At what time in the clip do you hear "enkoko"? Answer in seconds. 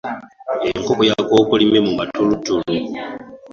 0.67-1.01